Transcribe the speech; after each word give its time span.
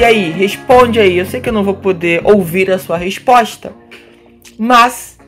E 0.00 0.04
aí, 0.04 0.30
responde 0.30 0.98
aí. 0.98 1.18
Eu 1.18 1.26
sei 1.26 1.42
que 1.42 1.50
eu 1.50 1.52
não 1.52 1.62
vou 1.62 1.74
poder 1.74 2.22
ouvir 2.24 2.70
a 2.70 2.78
sua 2.78 2.96
resposta, 2.96 3.70
mas 4.58 5.18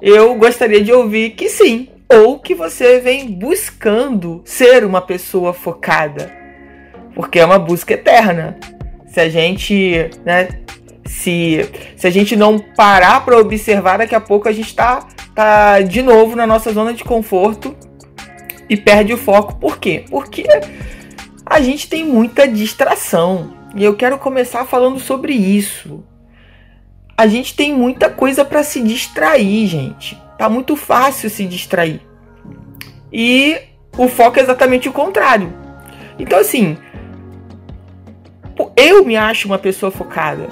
eu 0.00 0.34
gostaria 0.36 0.82
de 0.82 0.90
ouvir 0.90 1.32
que 1.32 1.50
sim, 1.50 1.90
ou 2.10 2.38
que 2.38 2.54
você 2.54 3.00
vem 3.00 3.30
buscando 3.30 4.40
ser 4.46 4.82
uma 4.82 5.02
pessoa 5.02 5.52
focada, 5.52 6.32
porque 7.14 7.38
é 7.38 7.44
uma 7.44 7.58
busca 7.58 7.92
eterna. 7.92 8.58
Se 9.08 9.20
a 9.20 9.28
gente, 9.28 10.08
né, 10.24 10.48
se, 11.04 11.68
se 11.94 12.06
a 12.06 12.10
gente 12.10 12.34
não 12.34 12.58
parar 12.58 13.22
para 13.26 13.36
observar, 13.36 13.98
daqui 13.98 14.14
a 14.14 14.20
pouco 14.22 14.48
a 14.48 14.52
gente 14.52 14.68
está 14.68 15.06
tá 15.34 15.82
de 15.82 16.00
novo 16.00 16.34
na 16.34 16.46
nossa 16.46 16.72
zona 16.72 16.94
de 16.94 17.04
conforto 17.04 17.76
e 18.70 18.74
perde 18.74 19.12
o 19.12 19.18
foco. 19.18 19.56
Por 19.56 19.76
quê? 19.76 20.06
Porque 20.08 20.46
a 21.44 21.60
gente 21.60 21.90
tem 21.90 22.06
muita 22.06 22.48
distração. 22.48 23.63
E 23.74 23.82
eu 23.82 23.96
quero 23.96 24.18
começar 24.18 24.64
falando 24.64 25.00
sobre 25.00 25.32
isso. 25.32 26.04
A 27.16 27.26
gente 27.26 27.56
tem 27.56 27.74
muita 27.74 28.08
coisa 28.08 28.44
para 28.44 28.62
se 28.62 28.80
distrair, 28.80 29.66
gente. 29.66 30.20
Tá 30.38 30.48
muito 30.48 30.76
fácil 30.76 31.28
se 31.28 31.44
distrair. 31.44 32.00
E 33.12 33.56
o 33.96 34.08
foco 34.08 34.38
é 34.38 34.42
exatamente 34.42 34.88
o 34.88 34.92
contrário. 34.92 35.52
Então, 36.18 36.38
assim, 36.38 36.76
eu 38.76 39.04
me 39.04 39.16
acho 39.16 39.48
uma 39.48 39.58
pessoa 39.58 39.90
focada. 39.90 40.48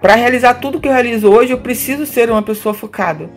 Para 0.00 0.16
realizar 0.16 0.54
tudo 0.54 0.80
que 0.80 0.88
eu 0.88 0.92
realizo 0.92 1.30
hoje, 1.30 1.52
eu 1.52 1.58
preciso 1.58 2.04
ser 2.04 2.28
uma 2.28 2.42
pessoa 2.42 2.74
focada. 2.74 3.30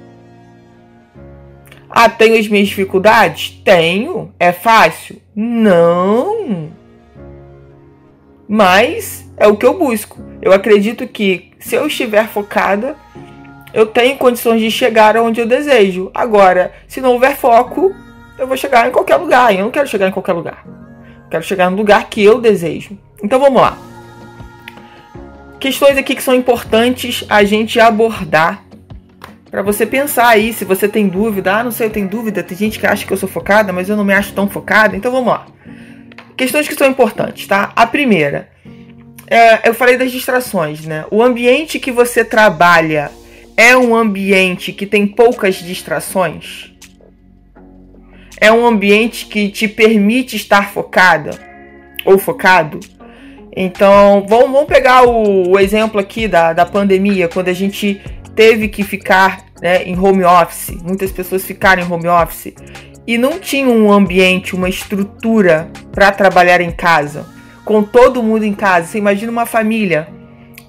Ah, 1.87 2.09
tenho 2.09 2.39
as 2.39 2.47
minhas 2.47 2.67
dificuldades? 2.67 3.61
Tenho. 3.63 4.33
É 4.39 4.51
fácil? 4.51 5.21
Não 5.35 6.71
mas 8.47 9.25
é 9.37 9.47
o 9.47 9.57
que 9.57 9.65
eu 9.65 9.77
busco. 9.77 10.19
Eu 10.41 10.53
acredito 10.53 11.07
que 11.07 11.51
se 11.59 11.75
eu 11.75 11.87
estiver 11.87 12.27
focada, 12.27 12.95
eu 13.73 13.85
tenho 13.85 14.17
condições 14.17 14.61
de 14.61 14.71
chegar 14.71 15.17
aonde 15.17 15.41
eu 15.41 15.47
desejo. 15.47 16.11
Agora, 16.13 16.73
se 16.87 17.01
não 17.01 17.13
houver 17.13 17.35
foco, 17.35 17.93
eu 18.37 18.47
vou 18.47 18.55
chegar 18.55 18.87
em 18.87 18.91
qualquer 18.91 19.17
lugar. 19.17 19.53
Eu 19.53 19.65
não 19.65 19.71
quero 19.71 19.87
chegar 19.87 20.07
em 20.07 20.11
qualquer 20.11 20.33
lugar. 20.33 20.63
Eu 20.65 21.29
quero 21.29 21.43
chegar 21.43 21.69
no 21.69 21.77
lugar 21.77 22.09
que 22.09 22.23
eu 22.23 22.39
desejo. 22.39 22.97
Então 23.23 23.39
vamos 23.39 23.61
lá. 23.61 23.77
Questões 25.59 25.97
aqui 25.97 26.15
que 26.15 26.23
são 26.23 26.35
importantes 26.35 27.25
a 27.27 27.43
gente 27.43 27.79
abordar 27.79 28.63
para 29.49 29.61
você 29.61 29.85
pensar 29.85 30.27
aí, 30.27 30.51
se 30.51 30.65
você 30.65 30.85
tem 30.85 31.07
dúvida, 31.07 31.55
ah, 31.55 31.63
não 31.63 31.71
sei, 31.71 31.87
eu 31.87 31.91
tenho 31.91 32.09
dúvida, 32.09 32.43
tem 32.43 32.57
gente 32.57 32.77
que 32.77 32.85
acha 32.85 33.07
que 33.07 33.13
eu 33.13 33.15
sou 33.15 33.29
focada, 33.29 33.71
mas 33.71 33.87
eu 33.87 33.95
não 33.95 34.03
me 34.03 34.13
acho 34.13 34.33
tão 34.33 34.49
focada, 34.49 34.97
então 34.97 35.09
vamos 35.09 35.29
lá. 35.29 35.45
Questões 36.37 36.67
que 36.67 36.75
são 36.75 36.87
importantes, 36.87 37.47
tá? 37.47 37.71
A 37.75 37.87
primeira, 37.87 38.49
é, 39.27 39.67
eu 39.67 39.73
falei 39.73 39.97
das 39.97 40.11
distrações, 40.11 40.85
né? 40.85 41.05
O 41.09 41.23
ambiente 41.23 41.79
que 41.79 41.91
você 41.91 42.23
trabalha 42.23 43.11
é 43.57 43.75
um 43.75 43.95
ambiente 43.95 44.73
que 44.73 44.85
tem 44.85 45.07
poucas 45.07 45.55
distrações? 45.55 46.71
É 48.39 48.51
um 48.51 48.65
ambiente 48.65 49.27
que 49.27 49.49
te 49.49 49.67
permite 49.67 50.35
estar 50.35 50.71
focada 50.71 51.31
ou 52.05 52.19
focado? 52.19 52.79
Então, 53.55 54.25
vamos, 54.27 54.65
pegar 54.65 55.07
o, 55.07 55.51
o, 55.51 55.59
exemplo 55.59 55.99
aqui 55.99 56.27
da, 56.27 56.51
da 56.51 56.65
pandemia, 56.65 57.29
quando 57.29 57.47
a 57.47 57.53
gente 57.53 58.01
teve 58.35 58.67
que 58.67 58.83
ficar 58.83 59.45
né, 59.61 59.83
em 59.83 59.97
home 59.97 60.25
office, 60.25 60.71
muitas 60.83 61.09
pessoas 61.09 61.45
ficaram 61.45 61.81
em 61.81 61.89
home 61.89 62.09
office 62.09 62.53
e 63.07 63.17
não 63.17 63.39
tinha 63.39 63.67
um 63.67 63.91
ambiente, 63.91 64.55
uma 64.55 64.69
estrutura 64.69 65.69
para 65.91 66.11
trabalhar 66.11 66.61
em 66.61 66.71
casa, 66.71 67.25
com 67.63 67.83
todo 67.83 68.23
mundo 68.23 68.43
em 68.43 68.53
casa. 68.53 68.87
Você 68.87 68.97
imagina 68.97 69.31
uma 69.31 69.45
família 69.45 70.07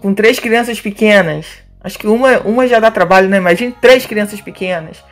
com 0.01 0.13
três 0.13 0.39
crianças 0.39 0.81
pequenas. 0.81 1.47
Acho 1.83 1.99
que 1.99 2.07
uma, 2.07 2.39
uma 2.41 2.67
já 2.67 2.79
dá 2.79 2.91
trabalho, 2.91 3.29
né? 3.29 3.39
Imagina 3.39 3.75
três 3.81 4.05
crianças 4.07 4.41
pequenas. 4.41 5.03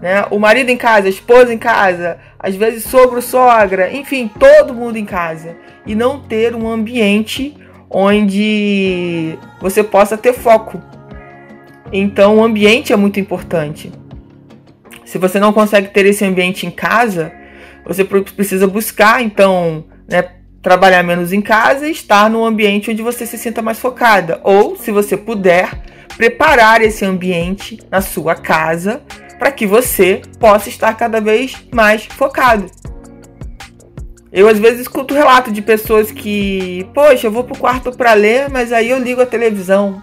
Né? 0.00 0.24
O 0.30 0.38
marido 0.38 0.70
em 0.70 0.76
casa, 0.76 1.06
a 1.06 1.10
esposa 1.10 1.52
em 1.52 1.58
casa, 1.58 2.18
às 2.38 2.54
vezes 2.56 2.84
sogro, 2.84 3.22
sogra, 3.22 3.92
enfim, 3.92 4.28
todo 4.28 4.74
mundo 4.74 4.96
em 4.96 5.04
casa. 5.04 5.56
E 5.86 5.94
não 5.94 6.20
ter 6.20 6.54
um 6.54 6.68
ambiente 6.68 7.56
onde 7.90 9.38
você 9.60 9.84
possa 9.84 10.16
ter 10.16 10.32
foco. 10.32 10.82
Então, 11.92 12.38
o 12.38 12.44
ambiente 12.44 12.92
é 12.92 12.96
muito 12.96 13.20
importante. 13.20 13.92
Se 15.04 15.18
você 15.18 15.38
não 15.38 15.52
consegue 15.52 15.88
ter 15.88 16.06
esse 16.06 16.24
ambiente 16.24 16.66
em 16.66 16.70
casa, 16.70 17.32
você 17.84 18.04
precisa 18.04 18.66
buscar, 18.66 19.22
então, 19.22 19.84
né, 20.08 20.24
trabalhar 20.62 21.02
menos 21.02 21.32
em 21.32 21.42
casa 21.42 21.86
e 21.86 21.92
estar 21.92 22.30
num 22.30 22.44
ambiente 22.44 22.90
onde 22.90 23.02
você 23.02 23.26
se 23.26 23.36
sinta 23.36 23.60
mais 23.60 23.78
focada. 23.78 24.40
Ou, 24.42 24.76
se 24.76 24.90
você 24.90 25.16
puder, 25.16 25.70
preparar 26.16 26.80
esse 26.80 27.04
ambiente 27.04 27.78
na 27.90 28.00
sua 28.00 28.34
casa 28.34 29.02
para 29.38 29.52
que 29.52 29.66
você 29.66 30.22
possa 30.40 30.70
estar 30.70 30.94
cada 30.94 31.20
vez 31.20 31.54
mais 31.72 32.06
focado. 32.06 32.66
Eu 34.32 34.48
às 34.48 34.58
vezes 34.58 34.80
escuto 34.80 35.14
relato 35.14 35.52
de 35.52 35.60
pessoas 35.60 36.10
que, 36.10 36.88
poxa, 36.94 37.26
eu 37.26 37.30
vou 37.30 37.44
pro 37.44 37.58
quarto 37.58 37.92
para 37.92 38.14
ler, 38.14 38.48
mas 38.48 38.72
aí 38.72 38.90
eu 38.90 38.98
ligo 38.98 39.20
a 39.20 39.26
televisão. 39.26 40.02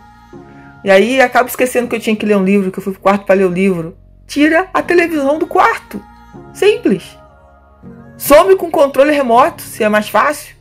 E 0.86 0.92
aí 0.92 1.20
acabo 1.20 1.50
esquecendo 1.50 1.88
que 1.88 1.96
eu 1.96 2.00
tinha 2.00 2.16
que 2.16 2.26
ler 2.26 2.38
um 2.38 2.44
livro, 2.44 2.72
que 2.72 2.80
eu 2.80 2.84
fui 2.84 2.94
pro 2.94 3.02
quarto 3.02 3.26
para 3.26 3.36
ler 3.36 3.46
o 3.46 3.52
livro 3.52 3.98
tira 4.32 4.70
a 4.74 4.82
televisão 4.82 5.38
do 5.38 5.46
quarto. 5.46 6.02
Simples. 6.54 7.04
Some 8.18 8.56
com 8.56 8.72
controle 8.72 9.12
remoto, 9.12 9.62
se 9.62 9.84
é 9.84 9.90
mais 9.90 10.08
fácil. 10.08 10.56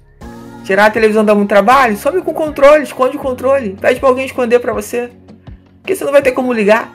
Tirar 0.65 0.87
a 0.87 0.91
televisão 0.91 1.25
dá 1.25 1.37
muito 1.37 1.49
trabalho? 1.49 1.97
Some 1.97 2.21
com 2.21 2.35
controle, 2.35 2.83
esconde 2.83 3.17
o 3.17 3.21
controle. 3.21 3.79
Pede 3.81 4.01
para 4.01 4.09
alguém 4.09 4.27
esconder 4.27 4.59
para 4.59 4.73
você. 4.73 5.11
Porque 5.79 5.95
você 5.95 6.05
não 6.05 6.11
vai 6.11 6.21
ter 6.21 6.33
como 6.33 6.53
ligar. 6.53 6.93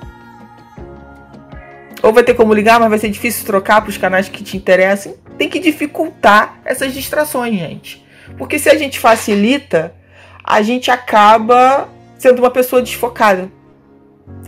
Ou 2.04 2.12
vai 2.12 2.24
ter 2.24 2.34
como 2.34 2.54
ligar, 2.54 2.78
mas 2.78 2.90
vai 2.90 3.00
ser 3.00 3.10
difícil 3.10 3.46
trocar 3.46 3.80
para 3.80 3.90
os 3.90 3.98
canais 3.98 4.28
que 4.28 4.44
te 4.44 4.58
interessam. 4.58 5.16
Tem 5.38 5.48
que 5.48 5.60
dificultar 5.60 6.60
essas 6.66 6.94
distrações, 6.94 7.58
gente. 7.58 8.06
Porque 8.38 8.60
se 8.60 8.70
a 8.70 8.78
gente 8.78 9.00
facilita, 9.00 9.96
a 10.44 10.62
gente 10.62 10.92
acaba 10.92 11.88
sendo 12.18 12.40
uma 12.40 12.52
pessoa 12.52 12.82
desfocada. 12.82 13.50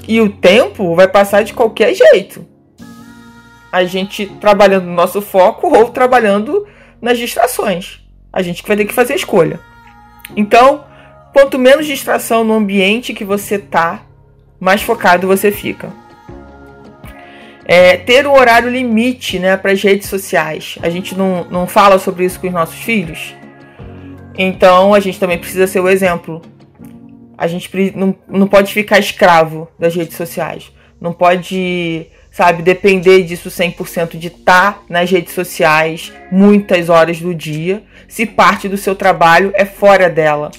E 0.08 0.22
o 0.22 0.30
tempo 0.30 0.96
vai 0.96 1.08
passar 1.08 1.44
de 1.44 1.54
qualquer 1.54 1.94
jeito. 1.94 2.46
A 3.72 3.84
gente 3.84 4.26
trabalhando 4.40 4.86
no 4.86 4.94
nosso 4.94 5.22
foco 5.22 5.68
ou 5.76 5.90
trabalhando 5.90 6.66
nas 7.02 7.18
distrações. 7.18 8.00
A 8.32 8.42
gente 8.42 8.64
vai 8.66 8.78
ter 8.78 8.86
que 8.86 8.94
fazer 8.94 9.14
a 9.14 9.18
escolha. 9.18 9.60
Então, 10.36 10.86
quanto 11.34 11.60
menos 11.60 11.86
distração 11.86 12.44
no 12.44 12.54
ambiente 12.54 13.14
que 13.14 13.26
você 13.26 13.60
tá, 13.60 14.04
mais 14.60 14.82
focado 14.82 15.28
você 15.28 15.52
fica. 15.52 15.92
É, 17.66 17.98
ter 17.98 18.26
um 18.26 18.34
horário 18.34 18.70
limite 18.70 19.40
né, 19.40 19.58
para 19.58 19.74
as 19.74 19.82
redes 19.82 20.08
sociais. 20.08 20.78
A 20.82 20.90
gente 20.90 21.16
não, 21.18 21.44
não 21.46 21.68
fala 21.68 22.00
sobre 22.00 22.24
isso 22.24 22.40
com 22.40 22.48
os 22.48 22.54
nossos 22.54 22.78
filhos. 22.78 23.36
Então 24.38 24.94
a 24.94 25.00
gente 25.00 25.20
também 25.20 25.38
precisa 25.38 25.68
ser 25.68 25.82
o 25.82 25.90
exemplo 25.90 26.42
a 27.38 27.46
gente 27.46 27.70
não, 27.96 28.16
não 28.28 28.48
pode 28.48 28.74
ficar 28.74 28.98
escravo 28.98 29.68
das 29.78 29.94
redes 29.96 30.18
sociais. 30.18 30.72
Não 31.00 31.14
pode, 31.14 32.08
sabe, 32.32 32.64
depender 32.64 33.24
disso 33.24 33.50
100% 33.50 34.18
de 34.18 34.28
estar 34.28 34.74
tá 34.74 34.82
nas 34.90 35.12
redes 35.12 35.34
sociais 35.34 36.12
muitas 36.32 36.90
horas 36.90 37.20
do 37.20 37.36
dia, 37.36 37.84
se 38.08 38.26
parte 38.26 38.68
do 38.68 38.78
seu 38.78 38.96
trabalho 38.96 39.52
é 39.54 39.66
fora 39.66 40.10
dela. 40.10 40.50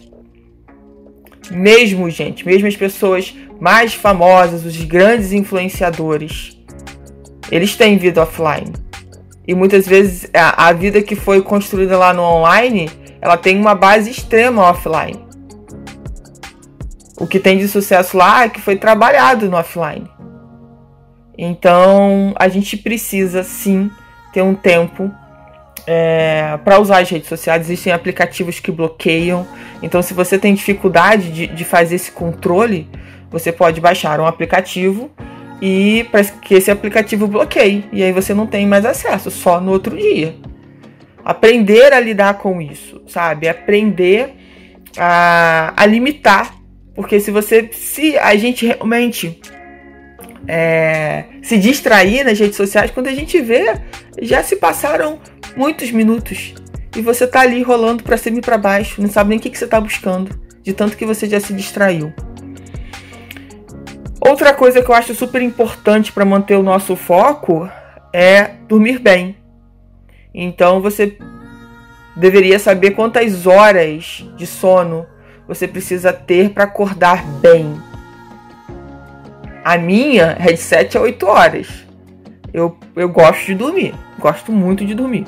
Mesmo, 1.50 2.08
gente, 2.08 2.46
mesmo 2.46 2.68
as 2.68 2.76
pessoas 2.76 3.34
mais 3.58 3.94
famosas, 3.94 4.64
os 4.64 4.76
grandes 4.84 5.32
influenciadores, 5.32 6.56
eles 7.50 7.74
têm 7.74 7.96
vida 7.96 8.22
offline. 8.22 8.72
E 9.46 9.54
muitas 9.54 9.88
vezes 9.88 10.30
a, 10.32 10.68
a 10.68 10.72
vida 10.72 11.02
que 11.02 11.16
foi 11.16 11.42
construída 11.42 11.98
lá 11.98 12.12
no 12.12 12.22
online, 12.22 12.88
ela 13.20 13.36
tem 13.36 13.58
uma 13.58 13.74
base 13.74 14.10
extrema 14.10 14.62
offline. 14.62 15.27
O 17.18 17.26
que 17.26 17.40
tem 17.40 17.58
de 17.58 17.66
sucesso 17.66 18.16
lá 18.16 18.44
é 18.44 18.48
que 18.48 18.60
foi 18.60 18.76
trabalhado 18.76 19.48
no 19.50 19.56
offline. 19.56 20.08
Então, 21.36 22.34
a 22.36 22.48
gente 22.48 22.76
precisa 22.76 23.42
sim 23.42 23.90
ter 24.32 24.42
um 24.42 24.54
tempo 24.54 25.10
é, 25.90 26.58
para 26.64 26.78
usar 26.78 26.98
as 26.98 27.08
redes 27.08 27.30
sociais, 27.30 27.62
existem 27.62 27.92
aplicativos 27.92 28.60
que 28.60 28.70
bloqueiam. 28.70 29.46
Então, 29.82 30.02
se 30.02 30.12
você 30.12 30.38
tem 30.38 30.52
dificuldade 30.52 31.32
de, 31.32 31.46
de 31.46 31.64
fazer 31.64 31.94
esse 31.94 32.12
controle, 32.12 32.86
você 33.30 33.50
pode 33.50 33.80
baixar 33.80 34.20
um 34.20 34.26
aplicativo 34.26 35.10
e 35.62 36.06
para 36.10 36.22
que 36.24 36.54
esse 36.54 36.70
aplicativo 36.70 37.26
bloqueie. 37.26 37.86
E 37.90 38.02
aí 38.02 38.12
você 38.12 38.34
não 38.34 38.46
tem 38.46 38.66
mais 38.66 38.84
acesso, 38.84 39.30
só 39.30 39.62
no 39.62 39.72
outro 39.72 39.96
dia. 39.96 40.36
Aprender 41.24 41.92
a 41.94 42.00
lidar 42.00 42.34
com 42.34 42.60
isso, 42.60 43.00
sabe? 43.06 43.48
Aprender 43.48 44.34
a, 44.96 45.72
a 45.74 45.86
limitar. 45.86 46.54
Porque 46.98 47.20
se 47.20 47.30
você. 47.30 47.70
Se 47.72 48.18
a 48.18 48.34
gente 48.34 48.66
realmente 48.66 49.40
é, 50.48 51.26
se 51.40 51.56
distrair 51.56 52.24
nas 52.24 52.36
redes 52.36 52.56
sociais, 52.56 52.90
quando 52.90 53.06
a 53.06 53.14
gente 53.14 53.40
vê, 53.40 53.72
já 54.20 54.42
se 54.42 54.56
passaram 54.56 55.20
muitos 55.56 55.92
minutos. 55.92 56.54
E 56.96 57.00
você 57.00 57.24
tá 57.24 57.42
ali 57.42 57.62
rolando 57.62 58.02
para 58.02 58.16
cima 58.16 58.38
e 58.38 58.40
para 58.40 58.58
baixo, 58.58 59.00
não 59.00 59.08
sabe 59.08 59.30
nem 59.30 59.38
o 59.38 59.40
que, 59.40 59.48
que 59.48 59.56
você 59.56 59.68
tá 59.68 59.80
buscando, 59.80 60.40
de 60.60 60.72
tanto 60.72 60.96
que 60.96 61.06
você 61.06 61.28
já 61.28 61.38
se 61.38 61.52
distraiu. 61.52 62.12
Outra 64.20 64.52
coisa 64.52 64.82
que 64.82 64.90
eu 64.90 64.94
acho 64.96 65.14
super 65.14 65.40
importante 65.40 66.10
para 66.10 66.24
manter 66.24 66.56
o 66.56 66.64
nosso 66.64 66.96
foco 66.96 67.70
é 68.12 68.54
dormir 68.66 68.98
bem. 68.98 69.36
Então 70.34 70.80
você 70.80 71.16
deveria 72.16 72.58
saber 72.58 72.90
quantas 72.90 73.46
horas 73.46 74.26
de 74.36 74.48
sono 74.48 75.06
você 75.48 75.66
precisa 75.66 76.12
ter 76.12 76.50
para 76.50 76.64
acordar 76.64 77.24
bem. 77.40 77.74
A 79.64 79.78
minha 79.78 80.36
é 80.38 80.98
8 80.98 81.26
horas. 81.26 81.66
Eu, 82.52 82.76
eu 82.94 83.08
gosto 83.08 83.46
de 83.46 83.54
dormir, 83.54 83.94
gosto 84.18 84.52
muito 84.52 84.84
de 84.84 84.94
dormir. 84.94 85.26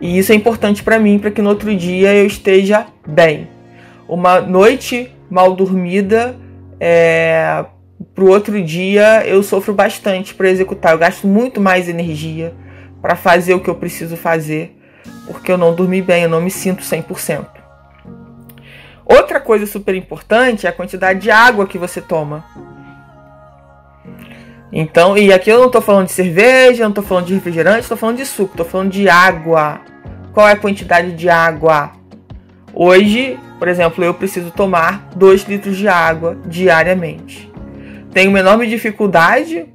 E 0.00 0.18
isso 0.18 0.32
é 0.32 0.34
importante 0.34 0.82
para 0.82 0.98
mim, 0.98 1.18
para 1.18 1.30
que 1.30 1.42
no 1.42 1.50
outro 1.50 1.74
dia 1.74 2.14
eu 2.14 2.26
esteja 2.26 2.86
bem. 3.06 3.48
Uma 4.08 4.40
noite 4.40 5.12
mal 5.30 5.54
dormida 5.54 6.36
é, 6.78 7.64
para 8.14 8.24
o 8.24 8.28
outro 8.28 8.60
dia 8.62 9.26
eu 9.26 9.42
sofro 9.42 9.72
bastante 9.72 10.34
para 10.34 10.50
executar. 10.50 10.92
Eu 10.92 10.98
gasto 10.98 11.26
muito 11.26 11.60
mais 11.60 11.88
energia 11.88 12.54
para 13.00 13.16
fazer 13.16 13.54
o 13.54 13.60
que 13.60 13.68
eu 13.68 13.74
preciso 13.74 14.16
fazer, 14.16 14.76
porque 15.26 15.50
eu 15.50 15.58
não 15.58 15.74
dormi 15.74 16.02
bem, 16.02 16.24
eu 16.24 16.28
não 16.28 16.40
me 16.40 16.50
sinto 16.50 16.82
100%. 16.82 17.53
Outra 19.06 19.40
coisa 19.40 19.66
super 19.66 19.94
importante 19.94 20.66
é 20.66 20.70
a 20.70 20.72
quantidade 20.72 21.20
de 21.20 21.30
água 21.30 21.66
que 21.66 21.78
você 21.78 22.00
toma. 22.00 22.44
Então, 24.72 25.16
e 25.16 25.32
aqui 25.32 25.50
eu 25.50 25.58
não 25.58 25.66
estou 25.66 25.80
falando 25.80 26.06
de 26.06 26.12
cerveja, 26.12 26.82
não 26.82 26.88
estou 26.88 27.04
falando 27.04 27.26
de 27.26 27.34
refrigerante, 27.34 27.80
estou 27.80 27.96
falando 27.96 28.16
de 28.16 28.26
suco, 28.26 28.54
estou 28.54 28.66
falando 28.66 28.90
de 28.90 29.08
água. 29.08 29.80
Qual 30.32 30.48
é 30.48 30.52
a 30.52 30.56
quantidade 30.56 31.12
de 31.12 31.28
água? 31.28 31.92
Hoje, 32.72 33.38
por 33.58 33.68
exemplo, 33.68 34.02
eu 34.02 34.12
preciso 34.12 34.50
tomar 34.50 35.10
2 35.14 35.44
litros 35.44 35.76
de 35.76 35.86
água 35.86 36.36
diariamente. 36.46 37.52
Tenho 38.12 38.30
uma 38.30 38.40
enorme 38.40 38.66
dificuldade 38.66 39.66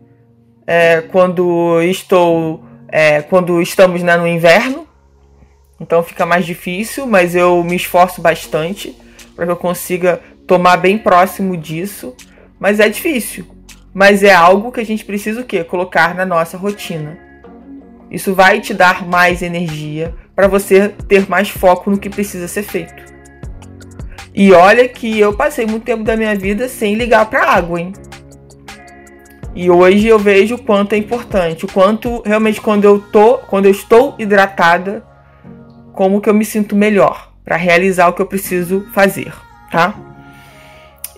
é, 0.67 1.01
quando 1.01 1.81
estou 1.83 2.63
é, 2.91 3.21
quando 3.21 3.61
estamos 3.61 4.03
né, 4.03 4.17
no 4.17 4.27
inverno, 4.27 4.87
então 5.79 6.03
fica 6.03 6.25
mais 6.25 6.45
difícil, 6.45 7.05
mas 7.07 7.35
eu 7.35 7.63
me 7.63 7.75
esforço 7.75 8.21
bastante 8.21 8.95
para 9.39 9.45
que 9.45 9.51
eu 9.53 9.55
consiga 9.55 10.19
tomar 10.45 10.75
bem 10.75 10.97
próximo 10.97 11.55
disso, 11.55 12.13
mas 12.59 12.81
é 12.81 12.89
difícil. 12.89 13.45
Mas 13.93 14.21
é 14.21 14.33
algo 14.33 14.69
que 14.69 14.81
a 14.81 14.85
gente 14.85 15.05
precisa 15.05 15.39
o 15.39 15.45
quê? 15.45 15.63
Colocar 15.63 16.13
na 16.13 16.25
nossa 16.25 16.57
rotina. 16.57 17.17
Isso 18.11 18.35
vai 18.35 18.59
te 18.59 18.73
dar 18.73 19.07
mais 19.07 19.41
energia 19.41 20.13
para 20.35 20.49
você 20.49 20.89
ter 21.07 21.29
mais 21.29 21.47
foco 21.47 21.89
no 21.89 21.97
que 21.97 22.09
precisa 22.09 22.49
ser 22.49 22.63
feito. 22.63 23.01
E 24.35 24.51
olha 24.51 24.89
que 24.89 25.17
eu 25.17 25.31
passei 25.31 25.65
muito 25.65 25.85
tempo 25.85 26.03
da 26.03 26.17
minha 26.17 26.35
vida 26.35 26.67
sem 26.67 26.95
ligar 26.95 27.25
para 27.29 27.49
água, 27.49 27.79
hein? 27.79 27.93
E 29.55 29.71
hoje 29.71 30.05
eu 30.05 30.19
vejo 30.19 30.55
o 30.55 30.61
quanto 30.61 30.93
é 30.93 30.97
importante, 30.97 31.63
o 31.63 31.71
quanto 31.71 32.21
realmente 32.25 32.59
quando 32.59 32.83
eu 32.83 32.99
tô, 32.99 33.37
quando 33.37 33.67
eu 33.67 33.71
estou 33.71 34.15
hidratada, 34.19 35.01
como 35.93 36.19
que 36.19 36.29
eu 36.29 36.33
me 36.33 36.43
sinto 36.43 36.75
melhor 36.75 37.28
para 37.49 37.57
realizar 37.57 38.07
o 38.07 38.13
que 38.13 38.21
eu 38.21 38.27
preciso 38.27 38.85
fazer, 38.93 39.33
tá? 39.71 39.95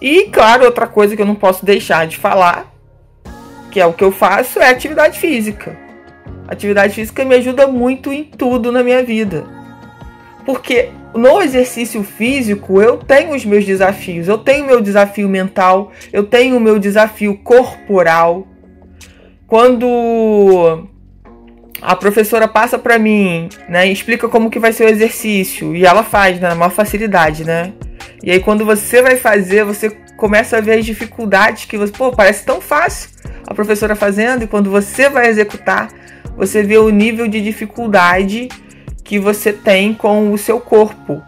E 0.01 0.29
claro, 0.29 0.63
outra 0.63 0.87
coisa 0.87 1.13
que 1.13 1.21
eu 1.21 1.25
não 1.25 1.35
posso 1.35 1.65
deixar 1.65 2.07
de 2.07 2.15
falar, 2.15 2.73
que 3.69 3.81
é 3.81 3.85
o 3.85 3.91
que 3.91 4.01
eu 4.01 4.13
faço, 4.13 4.57
é 4.57 4.69
atividade 4.69 5.19
física. 5.19 5.77
Atividade 6.47 6.93
física 6.93 7.25
me 7.25 7.35
ajuda 7.35 7.67
muito 7.67 8.13
em 8.13 8.23
tudo 8.23 8.71
na 8.71 8.81
minha 8.81 9.03
vida. 9.03 9.43
Porque 10.45 10.91
no 11.13 11.41
exercício 11.41 12.01
físico 12.01 12.81
eu 12.81 12.95
tenho 12.95 13.35
os 13.35 13.43
meus 13.43 13.65
desafios, 13.65 14.29
eu 14.29 14.37
tenho 14.37 14.65
meu 14.65 14.79
desafio 14.79 15.27
mental, 15.27 15.91
eu 16.13 16.23
tenho 16.23 16.55
o 16.55 16.61
meu 16.61 16.79
desafio 16.79 17.37
corporal. 17.39 18.47
Quando 19.45 20.87
a 21.81 21.95
professora 21.95 22.47
passa 22.47 22.77
para 22.77 22.99
mim, 22.99 23.49
né, 23.67 23.87
explica 23.87 24.29
como 24.29 24.49
que 24.49 24.59
vai 24.59 24.71
ser 24.71 24.85
o 24.85 24.89
exercício 24.89 25.75
e 25.75 25.85
ela 25.85 26.03
faz 26.03 26.39
né, 26.39 26.49
na 26.49 26.55
maior 26.55 26.71
facilidade, 26.71 27.43
né? 27.43 27.73
E 28.23 28.29
aí 28.31 28.39
quando 28.39 28.63
você 28.63 29.01
vai 29.01 29.15
fazer, 29.15 29.63
você 29.63 29.89
começa 30.15 30.57
a 30.57 30.61
ver 30.61 30.77
as 30.77 30.85
dificuldades 30.85 31.65
que 31.65 31.77
você, 31.77 31.91
pô, 31.91 32.11
parece 32.11 32.45
tão 32.45 32.61
fácil 32.61 33.09
a 33.47 33.53
professora 33.53 33.95
fazendo 33.95 34.43
e 34.43 34.47
quando 34.47 34.69
você 34.69 35.09
vai 35.09 35.27
executar, 35.27 35.89
você 36.37 36.61
vê 36.61 36.77
o 36.77 36.89
nível 36.89 37.27
de 37.27 37.41
dificuldade 37.41 38.47
que 39.03 39.19
você 39.19 39.51
tem 39.51 39.93
com 39.93 40.31
o 40.31 40.37
seu 40.37 40.59
corpo. 40.59 41.21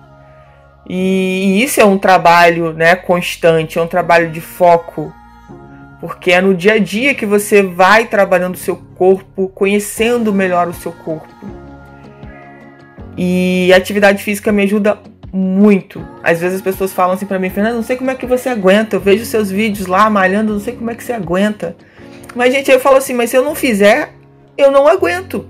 E, 0.87 1.63
isso 1.63 1.81
é 1.81 1.85
um 1.85 1.97
trabalho 1.97 2.73
né, 2.73 2.95
constante, 2.95 3.79
é 3.79 3.81
um 3.81 3.87
trabalho 3.87 4.29
de 4.31 4.41
foco, 4.41 5.13
porque 6.03 6.33
é 6.33 6.41
no 6.41 6.53
dia 6.53 6.73
a 6.73 6.79
dia 6.79 7.15
que 7.15 7.25
você 7.25 7.63
vai 7.63 8.07
trabalhando 8.07 8.55
o 8.55 8.57
seu 8.57 8.75
corpo, 8.75 9.47
conhecendo 9.47 10.33
melhor 10.33 10.67
o 10.67 10.73
seu 10.73 10.91
corpo. 10.91 11.33
E 13.17 13.71
a 13.73 13.77
atividade 13.77 14.21
física 14.21 14.51
me 14.51 14.63
ajuda 14.63 14.99
muito. 15.31 16.05
Às 16.21 16.41
vezes 16.41 16.57
as 16.57 16.61
pessoas 16.61 16.91
falam 16.91 17.13
assim 17.13 17.25
para 17.25 17.39
mim, 17.39 17.49
Fernanda, 17.49 17.77
não 17.77 17.83
sei 17.83 17.95
como 17.95 18.11
é 18.11 18.15
que 18.15 18.25
você 18.25 18.49
aguenta. 18.49 18.97
Eu 18.97 18.99
vejo 18.99 19.23
seus 19.23 19.49
vídeos 19.49 19.87
lá 19.87 20.09
malhando, 20.09 20.51
não 20.51 20.59
sei 20.59 20.75
como 20.75 20.91
é 20.91 20.95
que 20.95 21.05
você 21.05 21.13
aguenta. 21.13 21.73
Mas 22.35 22.53
gente, 22.53 22.69
eu 22.69 22.81
falo 22.81 22.97
assim, 22.97 23.13
mas 23.13 23.29
se 23.29 23.37
eu 23.37 23.43
não 23.45 23.55
fizer, 23.55 24.11
eu 24.57 24.69
não 24.71 24.89
aguento. 24.89 25.47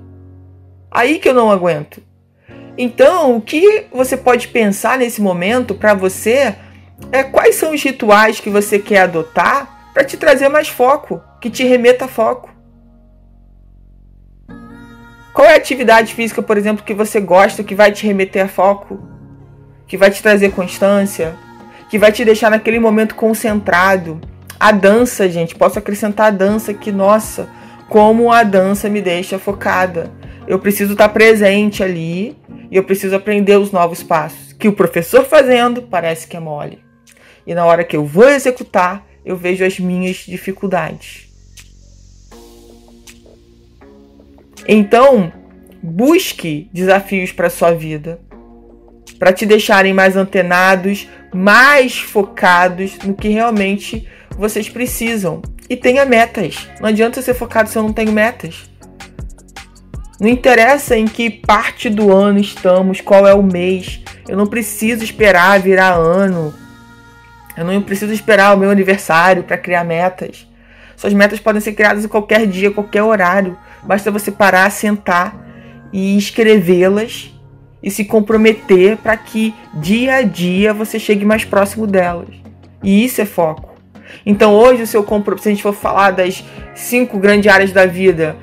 Aí 0.92 1.18
que 1.18 1.30
eu 1.30 1.34
não 1.34 1.50
aguento. 1.50 2.00
Então, 2.78 3.38
o 3.38 3.42
que 3.42 3.88
você 3.92 4.16
pode 4.16 4.50
pensar 4.50 5.00
nesse 5.00 5.20
momento 5.20 5.74
para 5.74 5.96
você 5.96 6.54
é 7.12 7.24
quais 7.24 7.56
são 7.56 7.74
os 7.74 7.82
rituais 7.82 8.40
que 8.40 8.52
você 8.52 8.78
quer 8.78 9.00
adotar 9.00 9.73
para 9.94 10.04
te 10.04 10.18
trazer 10.18 10.50
mais 10.50 10.68
foco, 10.68 11.22
que 11.40 11.50
te 11.50 11.64
remeta 11.64 12.06
a 12.06 12.08
foco. 12.08 12.50
Qual 15.34 15.48
é 15.48 15.54
a 15.54 15.58
atividade 15.58 16.14
física, 16.14 16.42
por 16.42 16.58
exemplo, 16.58 16.86
que 16.86 16.94
você 16.94 17.20
gosta, 17.20 17.64
que 17.64 17.76
vai 17.76 17.92
te 17.92 18.06
remeter 18.06 18.46
a 18.46 18.48
foco, 18.48 19.00
que 19.88 19.98
vai 19.98 20.12
te 20.12 20.22
trazer 20.22 20.52
constância, 20.52 21.36
que 21.90 21.98
vai 21.98 22.12
te 22.12 22.24
deixar 22.24 22.52
naquele 22.52 22.80
momento 22.80 23.16
concentrado? 23.16 24.22
A 24.60 24.72
dança, 24.72 25.30
gente, 25.30 25.56
posso 25.56 25.78
acrescentar 25.80 26.28
a 26.28 26.36
dança 26.36 26.74
que, 26.74 26.92
nossa, 26.92 27.50
como 27.90 28.32
a 28.32 28.44
dança 28.44 28.90
me 28.90 29.02
deixa 29.02 29.38
focada. 29.38 30.12
Eu 30.48 30.60
preciso 30.60 30.94
estar 30.94 31.10
presente 31.10 31.84
ali 31.84 32.38
e 32.72 32.76
eu 32.78 32.84
preciso 32.84 33.16
aprender 33.16 33.58
os 33.58 33.72
novos 33.72 34.02
passos. 34.04 34.54
Que 34.54 34.68
o 34.68 34.74
professor 34.74 35.26
fazendo 35.26 35.82
parece 35.82 36.28
que 36.28 36.38
é 36.38 36.40
mole. 36.40 36.80
E 37.46 37.54
na 37.54 37.66
hora 37.66 37.84
que 37.84 37.96
eu 37.96 38.06
vou 38.06 38.30
executar, 38.30 39.04
eu 39.26 39.36
vejo 39.36 39.64
as 39.64 39.80
minhas 39.80 40.18
dificuldades. 40.18 41.28
Então, 44.68 45.32
busque 45.82 46.70
desafios 46.72 47.32
para 47.32 47.50
sua 47.50 47.72
vida, 47.72 48.20
para 49.20 49.34
te 49.34 49.46
deixarem 49.46 49.94
mais 49.94 50.16
antenados, 50.16 51.08
mais 51.34 52.00
focados 52.00 52.98
no 53.00 53.14
que 53.14 53.28
realmente 53.28 54.08
vocês 54.38 54.70
precisam. 54.70 55.42
E 55.70 55.76
tenha 55.76 56.06
metas. 56.06 56.68
Não 56.80 56.90
adianta 56.90 57.22
ser 57.22 57.34
focado 57.34 57.70
se 57.70 57.78
eu 57.78 57.84
não 57.84 57.94
tenho 57.94 58.12
metas. 58.12 58.70
Não 60.20 60.30
interessa 60.30 60.98
em 60.98 61.06
que 61.06 61.30
parte 61.30 61.90
do 61.90 62.12
ano 62.12 62.40
estamos, 62.40 63.02
qual 63.02 63.28
é 63.28 63.34
o 63.34 63.44
mês. 63.44 64.02
Eu 64.28 64.38
não 64.38 64.46
preciso 64.46 65.04
esperar 65.04 65.60
virar 65.60 65.94
ano. 65.94 66.54
Eu 67.56 67.66
não 67.66 67.82
preciso 67.82 68.14
esperar 68.14 68.56
o 68.56 68.60
meu 68.60 68.70
aniversário 68.70 69.44
para 69.44 69.58
criar 69.58 69.84
metas. 69.84 70.48
Suas 70.96 71.14
metas 71.14 71.40
podem 71.40 71.62
ser 71.62 71.74
criadas 71.74 72.06
em 72.06 72.08
qualquer 72.08 72.48
dia, 72.48 72.72
qualquer 72.72 73.04
horário. 73.04 73.58
Basta 73.84 74.12
você 74.12 74.32
parar, 74.32 74.70
sentar 74.72 75.36
e 75.92 76.18
escrevê-las 76.18 77.32
e 77.82 77.92
se 77.92 78.06
comprometer 78.06 78.98
para 78.98 79.18
que 79.18 79.54
dia 79.74 80.16
a 80.16 80.22
dia 80.22 80.74
você 80.74 80.98
chegue 80.98 81.26
mais 81.26 81.44
próximo 81.44 81.86
delas. 81.86 82.30
E 82.82 83.04
isso 83.06 83.22
é 83.22 83.26
foco. 83.26 83.74
Então 84.26 84.54
hoje 84.54 84.84
o 84.84 84.88
seu 84.88 85.04
compromisso, 85.04 85.44
se 85.44 85.50
a 85.50 85.52
gente 85.52 85.64
for 85.64 85.74
falar 85.74 86.12
das 86.12 86.44
cinco 86.74 87.20
grandes 87.20 87.52
áreas 87.52 87.72
da 87.72 87.86
vida, 87.86 88.36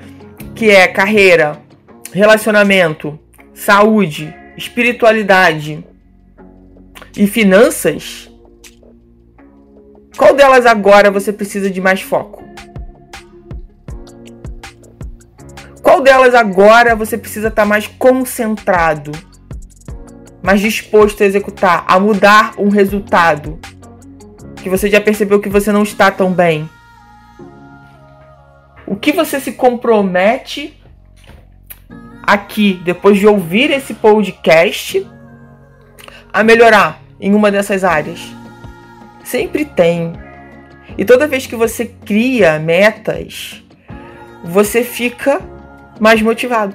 que 0.55 0.71
é 0.71 0.87
carreira, 0.87 1.59
relacionamento, 2.13 3.19
saúde, 3.55 4.35
espiritualidade 4.57 5.85
e 7.17 7.27
finanças, 7.27 8.30
qual 10.21 10.35
delas 10.35 10.67
agora 10.67 11.11
você 11.11 11.33
precisa 11.33 11.71
de 11.71 11.81
mais 11.81 12.03
foco? 12.03 12.45
Qual 15.83 16.03
delas 16.03 16.35
agora 16.35 16.95
você 16.95 17.17
precisa 17.17 17.49
estar 17.49 17.65
mais 17.65 17.87
concentrado, 17.87 19.13
mais 20.43 20.61
disposto 20.61 21.23
a 21.23 21.27
executar, 21.27 21.87
a 21.89 21.99
mudar 21.99 22.53
um 22.59 22.69
resultado 22.69 23.59
que 24.57 24.69
você 24.69 24.91
já 24.91 25.01
percebeu 25.01 25.41
que 25.41 25.49
você 25.49 25.73
não 25.73 25.85
está 25.85 26.11
tão 26.11 26.31
bem? 26.31 26.69
O 28.87 28.97
que 28.97 29.13
você 29.13 29.41
se 29.41 29.53
compromete 29.53 30.79
aqui, 32.23 32.79
depois 32.85 33.19
de 33.19 33.27
ouvir 33.27 33.71
esse 33.71 33.95
podcast, 33.95 35.09
a 36.31 36.45
melhorar 36.45 37.01
em 37.19 37.35
uma 37.35 37.51
dessas 37.51 37.85
áreas? 37.85 38.39
Sempre 39.31 39.65
tem. 39.65 40.15
E 40.99 41.05
toda 41.05 41.29
vez 41.29 41.47
que 41.47 41.55
você 41.55 41.87
cria 41.87 42.59
metas, 42.59 43.63
você 44.43 44.83
fica 44.83 45.41
mais 46.01 46.21
motivado. 46.21 46.75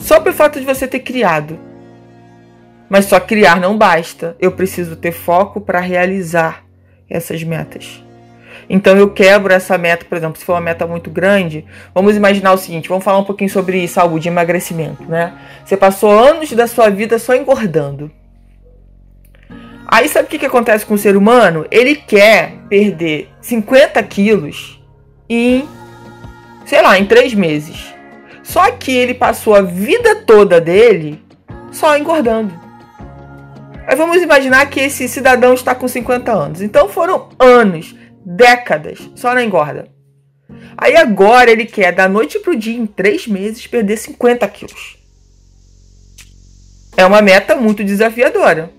Só 0.00 0.18
pelo 0.18 0.34
fato 0.34 0.58
de 0.58 0.66
você 0.66 0.88
ter 0.88 0.98
criado. 0.98 1.56
Mas 2.88 3.04
só 3.04 3.20
criar 3.20 3.60
não 3.60 3.78
basta. 3.78 4.36
Eu 4.40 4.50
preciso 4.50 4.96
ter 4.96 5.12
foco 5.12 5.60
para 5.60 5.78
realizar 5.78 6.64
essas 7.08 7.44
metas. 7.44 8.02
Então 8.68 8.96
eu 8.96 9.10
quebro 9.10 9.52
essa 9.52 9.78
meta, 9.78 10.04
por 10.04 10.18
exemplo, 10.18 10.40
se 10.40 10.44
for 10.44 10.54
uma 10.54 10.60
meta 10.60 10.88
muito 10.88 11.08
grande, 11.08 11.64
vamos 11.94 12.16
imaginar 12.16 12.52
o 12.52 12.58
seguinte, 12.58 12.88
vamos 12.88 13.04
falar 13.04 13.18
um 13.18 13.24
pouquinho 13.24 13.50
sobre 13.50 13.86
saúde 13.86 14.26
e 14.26 14.30
emagrecimento, 14.30 15.04
né? 15.04 15.34
Você 15.64 15.76
passou 15.76 16.10
anos 16.10 16.50
da 16.50 16.66
sua 16.66 16.90
vida 16.90 17.16
só 17.16 17.32
engordando. 17.36 18.10
Aí 19.90 20.08
sabe 20.08 20.26
o 20.26 20.30
que, 20.30 20.38
que 20.38 20.46
acontece 20.46 20.86
com 20.86 20.94
o 20.94 20.98
ser 20.98 21.16
humano? 21.16 21.66
Ele 21.68 21.96
quer 21.96 22.52
perder 22.68 23.28
50 23.40 24.00
quilos 24.04 24.80
em, 25.28 25.68
sei 26.64 26.80
lá, 26.80 26.96
em 26.96 27.06
três 27.06 27.34
meses. 27.34 27.92
Só 28.44 28.70
que 28.70 28.92
ele 28.92 29.14
passou 29.14 29.52
a 29.52 29.62
vida 29.62 30.14
toda 30.24 30.60
dele 30.60 31.20
só 31.72 31.98
engordando. 31.98 32.54
Aí 33.84 33.96
vamos 33.96 34.22
imaginar 34.22 34.70
que 34.70 34.78
esse 34.78 35.08
cidadão 35.08 35.54
está 35.54 35.74
com 35.74 35.88
50 35.88 36.30
anos. 36.30 36.62
Então 36.62 36.88
foram 36.88 37.28
anos, 37.36 37.92
décadas, 38.24 39.10
só 39.16 39.34
na 39.34 39.42
engorda. 39.42 39.88
Aí 40.78 40.96
agora 40.96 41.50
ele 41.50 41.66
quer, 41.66 41.92
da 41.92 42.08
noite 42.08 42.38
pro 42.38 42.56
dia, 42.56 42.78
em 42.78 42.86
três 42.86 43.26
meses, 43.26 43.66
perder 43.66 43.96
50 43.96 44.46
quilos. 44.46 44.96
É 46.96 47.04
uma 47.04 47.20
meta 47.20 47.56
muito 47.56 47.82
desafiadora. 47.82 48.78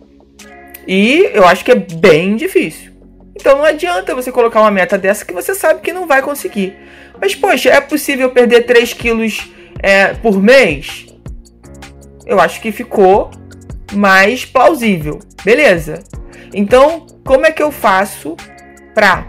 E 0.87 1.29
eu 1.33 1.45
acho 1.45 1.63
que 1.63 1.71
é 1.71 1.75
bem 1.75 2.35
difícil. 2.35 2.91
Então 3.35 3.57
não 3.57 3.65
adianta 3.65 4.15
você 4.15 4.31
colocar 4.31 4.61
uma 4.61 4.71
meta 4.71 4.97
dessa 4.97 5.25
que 5.25 5.33
você 5.33 5.55
sabe 5.55 5.81
que 5.81 5.93
não 5.93 6.07
vai 6.07 6.21
conseguir. 6.21 6.75
Mas, 7.19 7.35
poxa, 7.35 7.69
é 7.69 7.79
possível 7.79 8.31
perder 8.31 8.65
3 8.65 8.93
quilos 8.93 9.51
é, 9.81 10.13
por 10.13 10.41
mês? 10.41 11.05
Eu 12.25 12.39
acho 12.39 12.59
que 12.61 12.71
ficou 12.71 13.29
mais 13.93 14.43
plausível. 14.43 15.19
Beleza. 15.43 15.99
Então, 16.53 17.05
como 17.23 17.45
é 17.45 17.51
que 17.51 17.61
eu 17.61 17.71
faço 17.71 18.35
para 18.93 19.27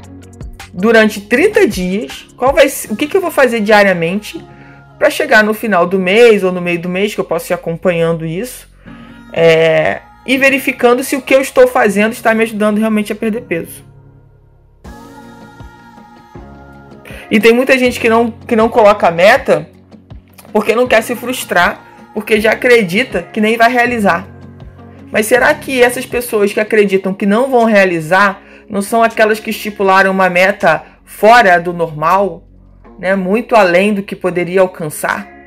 durante 0.72 1.20
30 1.20 1.66
dias, 1.66 2.26
qual 2.36 2.52
vai 2.52 2.66
o 2.88 2.96
que, 2.96 3.06
que 3.06 3.16
eu 3.16 3.20
vou 3.20 3.30
fazer 3.30 3.60
diariamente 3.60 4.42
para 4.98 5.10
chegar 5.10 5.44
no 5.44 5.52
final 5.52 5.86
do 5.86 5.98
mês 5.98 6.42
ou 6.42 6.50
no 6.50 6.60
meio 6.60 6.80
do 6.80 6.88
mês 6.88 7.14
que 7.14 7.20
eu 7.20 7.24
posso 7.24 7.52
ir 7.52 7.54
acompanhando 7.54 8.24
isso, 8.24 8.68
é, 9.32 10.00
e 10.26 10.38
verificando 10.38 11.02
se 11.02 11.16
o 11.16 11.22
que 11.22 11.34
eu 11.34 11.40
estou 11.40 11.66
fazendo 11.66 12.12
está 12.12 12.34
me 12.34 12.42
ajudando 12.42 12.78
realmente 12.78 13.12
a 13.12 13.16
perder 13.16 13.42
peso. 13.42 13.84
E 17.30 17.40
tem 17.40 17.52
muita 17.52 17.78
gente 17.78 17.98
que 17.98 18.08
não, 18.08 18.30
que 18.30 18.54
não 18.54 18.68
coloca 18.68 19.10
meta 19.10 19.68
porque 20.52 20.74
não 20.74 20.86
quer 20.86 21.02
se 21.02 21.16
frustrar, 21.16 21.80
porque 22.12 22.40
já 22.40 22.52
acredita 22.52 23.22
que 23.22 23.40
nem 23.40 23.56
vai 23.56 23.72
realizar. 23.72 24.28
Mas 25.10 25.26
será 25.26 25.52
que 25.54 25.82
essas 25.82 26.04
pessoas 26.04 26.52
que 26.52 26.60
acreditam 26.60 27.14
que 27.14 27.26
não 27.26 27.50
vão 27.50 27.64
realizar 27.64 28.42
não 28.68 28.82
são 28.82 29.02
aquelas 29.02 29.40
que 29.40 29.50
estipularam 29.50 30.10
uma 30.10 30.28
meta 30.28 30.82
fora 31.04 31.58
do 31.58 31.72
normal, 31.72 32.44
né, 32.98 33.16
muito 33.16 33.54
além 33.54 33.94
do 33.94 34.02
que 34.02 34.14
poderia 34.14 34.60
alcançar? 34.60 35.41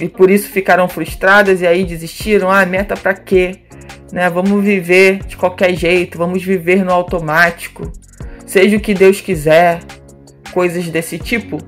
E 0.00 0.08
por 0.08 0.30
isso 0.30 0.48
ficaram 0.48 0.88
frustradas 0.88 1.60
e 1.60 1.66
aí 1.66 1.84
desistiram. 1.84 2.50
Ah, 2.50 2.64
meta 2.64 2.96
para 2.96 3.14
quê? 3.14 3.60
Né? 4.12 4.28
Vamos 4.30 4.62
viver 4.62 5.24
de 5.24 5.36
qualquer 5.36 5.74
jeito, 5.74 6.16
vamos 6.16 6.42
viver 6.42 6.84
no 6.84 6.92
automático. 6.92 7.90
Seja 8.46 8.76
o 8.76 8.80
que 8.80 8.94
Deus 8.94 9.20
quiser, 9.20 9.80
coisas 10.52 10.88
desse 10.88 11.18
tipo. 11.18 11.58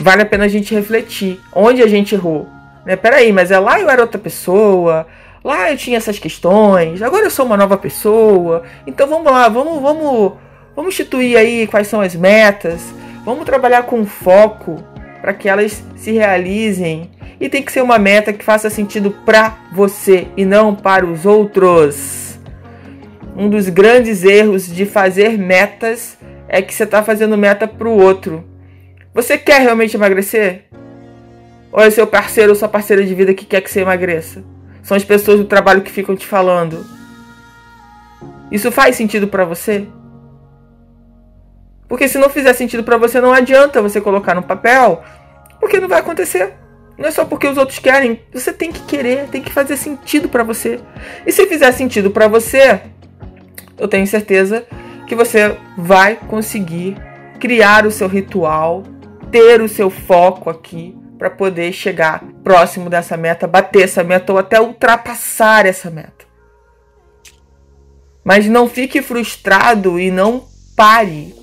Vale 0.00 0.22
a 0.22 0.26
pena 0.26 0.44
a 0.44 0.48
gente 0.48 0.74
refletir 0.74 1.40
onde 1.54 1.82
a 1.82 1.86
gente 1.86 2.14
errou. 2.14 2.48
Né? 2.84 2.96
Peraí, 2.96 3.32
mas 3.32 3.50
é 3.50 3.58
lá 3.58 3.80
eu 3.80 3.90
era 3.90 4.02
outra 4.02 4.18
pessoa, 4.18 5.06
lá 5.44 5.70
eu 5.70 5.76
tinha 5.76 5.98
essas 5.98 6.18
questões, 6.18 7.02
agora 7.02 7.26
eu 7.26 7.30
sou 7.30 7.44
uma 7.44 7.56
nova 7.56 7.76
pessoa. 7.76 8.62
Então 8.86 9.06
vamos 9.06 9.30
lá, 9.30 9.48
vamos, 9.48 9.82
vamos, 9.82 10.32
vamos 10.74 10.94
instituir 10.94 11.36
aí 11.36 11.66
quais 11.66 11.88
são 11.88 12.00
as 12.00 12.14
metas, 12.14 12.80
vamos 13.24 13.44
trabalhar 13.44 13.82
com 13.82 14.06
foco 14.06 14.82
para 15.20 15.34
que 15.34 15.48
elas 15.48 15.82
se 15.96 16.12
realizem. 16.12 17.10
E 17.40 17.48
tem 17.48 17.62
que 17.62 17.72
ser 17.72 17.82
uma 17.82 17.98
meta 17.98 18.32
que 18.32 18.44
faça 18.44 18.68
sentido 18.68 19.10
para 19.24 19.56
você 19.72 20.26
e 20.36 20.44
não 20.44 20.74
para 20.74 21.06
os 21.06 21.24
outros. 21.24 22.38
Um 23.36 23.48
dos 23.48 23.68
grandes 23.68 24.24
erros 24.24 24.66
de 24.66 24.84
fazer 24.84 25.38
metas 25.38 26.18
é 26.48 26.60
que 26.60 26.74
você 26.74 26.82
está 26.84 27.02
fazendo 27.02 27.38
meta 27.38 27.68
para 27.68 27.88
o 27.88 27.96
outro. 27.96 28.44
Você 29.14 29.38
quer 29.38 29.60
realmente 29.60 29.96
emagrecer? 29.96 30.64
Ou 31.70 31.82
é 31.82 31.90
seu 31.90 32.06
parceiro 32.06 32.50
ou 32.50 32.56
sua 32.56 32.68
parceira 32.68 33.04
de 33.04 33.14
vida 33.14 33.34
que 33.34 33.44
quer 33.44 33.60
que 33.60 33.70
você 33.70 33.80
emagreça? 33.80 34.42
São 34.82 34.96
as 34.96 35.04
pessoas 35.04 35.38
do 35.38 35.44
trabalho 35.44 35.82
que 35.82 35.90
ficam 35.90 36.16
te 36.16 36.26
falando. 36.26 36.84
Isso 38.50 38.72
faz 38.72 38.96
sentido 38.96 39.28
para 39.28 39.44
você? 39.44 39.86
Porque 41.88 42.06
se 42.06 42.18
não 42.18 42.28
fizer 42.28 42.52
sentido 42.52 42.84
para 42.84 42.98
você, 42.98 43.20
não 43.20 43.32
adianta 43.32 43.80
você 43.80 44.00
colocar 44.00 44.34
no 44.34 44.42
papel, 44.42 45.02
porque 45.58 45.80
não 45.80 45.88
vai 45.88 46.00
acontecer. 46.00 46.54
Não 46.98 47.08
é 47.08 47.10
só 47.10 47.24
porque 47.24 47.46
os 47.46 47.56
outros 47.56 47.78
querem, 47.78 48.20
você 48.32 48.52
tem 48.52 48.72
que 48.72 48.80
querer, 48.82 49.28
tem 49.28 49.40
que 49.40 49.52
fazer 49.52 49.76
sentido 49.76 50.28
para 50.28 50.42
você. 50.42 50.80
E 51.24 51.32
se 51.32 51.46
fizer 51.46 51.70
sentido 51.72 52.10
para 52.10 52.26
você, 52.26 52.80
eu 53.78 53.88
tenho 53.88 54.06
certeza 54.06 54.66
que 55.06 55.14
você 55.14 55.56
vai 55.76 56.16
conseguir 56.16 56.96
criar 57.38 57.86
o 57.86 57.90
seu 57.90 58.08
ritual, 58.08 58.82
ter 59.30 59.62
o 59.62 59.68
seu 59.68 59.88
foco 59.88 60.50
aqui 60.50 60.98
para 61.16 61.30
poder 61.30 61.72
chegar 61.72 62.22
próximo 62.42 62.90
dessa 62.90 63.16
meta, 63.16 63.46
bater 63.46 63.84
essa 63.84 64.02
meta 64.02 64.32
ou 64.32 64.38
até 64.38 64.60
ultrapassar 64.60 65.66
essa 65.66 65.90
meta. 65.90 66.26
Mas 68.24 68.46
não 68.46 68.68
fique 68.68 69.00
frustrado 69.00 69.98
e 69.98 70.10
não 70.10 70.44
pare 70.76 71.37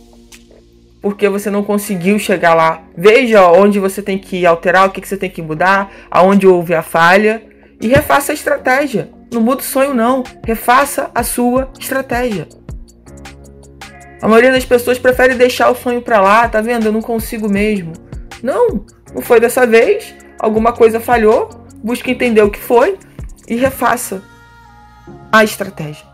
porque 1.05 1.29
você 1.29 1.51
não 1.51 1.61
conseguiu 1.61 2.17
chegar 2.17 2.55
lá. 2.55 2.81
Veja 2.97 3.47
onde 3.51 3.77
você 3.77 4.01
tem 4.01 4.17
que 4.17 4.43
alterar, 4.43 4.87
o 4.87 4.91
que, 4.91 5.07
você 5.07 5.15
tem 5.15 5.29
que 5.29 5.39
mudar, 5.39 5.91
aonde 6.09 6.47
houve 6.47 6.73
a 6.73 6.81
falha 6.81 7.43
e 7.79 7.87
refaça 7.87 8.31
a 8.31 8.33
estratégia. 8.33 9.11
Não 9.31 9.39
muda 9.39 9.61
o 9.61 9.63
sonho, 9.63 9.93
não. 9.93 10.23
Refaça 10.43 11.11
a 11.13 11.21
sua 11.21 11.69
estratégia. 11.79 12.47
A 14.19 14.27
maioria 14.27 14.51
das 14.51 14.65
pessoas 14.65 14.97
prefere 14.97 15.35
deixar 15.35 15.69
o 15.69 15.75
sonho 15.75 16.01
para 16.01 16.19
lá, 16.19 16.49
tá 16.49 16.59
vendo? 16.59 16.87
Eu 16.87 16.91
não 16.91 17.03
consigo 17.03 17.47
mesmo. 17.47 17.93
Não, 18.41 18.83
não 19.13 19.21
foi 19.21 19.39
dessa 19.39 19.67
vez. 19.67 20.15
Alguma 20.39 20.73
coisa 20.73 20.99
falhou. 20.99 21.67
Busque 21.83 22.09
entender 22.09 22.41
o 22.41 22.49
que 22.49 22.59
foi 22.59 22.97
e 23.47 23.55
refaça 23.55 24.23
a 25.31 25.43
estratégia. 25.43 26.07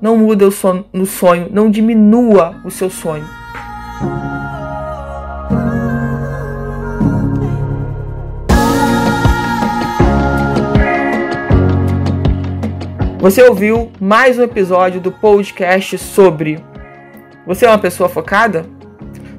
Não 0.00 0.16
muda 0.16 0.46
o 0.46 0.52
sonho, 0.52 0.84
no 0.92 1.04
sonho, 1.04 1.48
não 1.50 1.68
diminua 1.68 2.60
o 2.64 2.70
seu 2.70 2.88
sonho. 2.88 3.26
Você 13.20 13.42
ouviu 13.42 13.90
mais 14.00 14.38
um 14.38 14.44
episódio 14.44 15.00
do 15.00 15.10
podcast 15.10 15.98
sobre 15.98 16.64
Você 17.44 17.66
é 17.66 17.68
uma 17.68 17.78
pessoa 17.78 18.08
focada? 18.08 18.64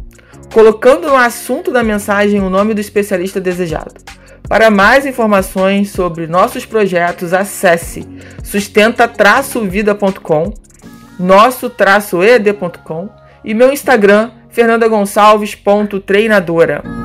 colocando 0.51 1.08
no 1.08 1.15
assunto 1.15 1.72
da 1.72 1.84
mensagem 1.84 2.41
o 2.41 2.50
nome 2.50 2.74
do 2.74 2.81
especialista 2.81 3.39
desejado. 3.39 3.93
Para 4.48 4.70
mais 4.70 5.05
informações 5.05 5.91
sobre 5.91 6.27
nossos 6.27 6.65
projetos, 6.65 7.34
acesse 7.34 8.05
sustenta-vida.com, 8.43 10.53
nosso-ed.com 11.17 13.10
e 13.46 13.53
meu 13.53 13.72
Instagram, 13.72 14.31
fernandagonçalves.treinadora. 14.50 17.00